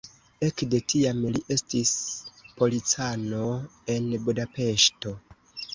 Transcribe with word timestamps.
Ekde 0.45 0.77
tiam 0.93 1.19
li 1.35 1.41
estis 1.57 1.91
policano 2.63 3.47
en 3.99 4.11
Budapeŝto. 4.27 5.19